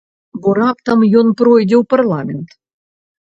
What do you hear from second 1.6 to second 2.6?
ў парламент?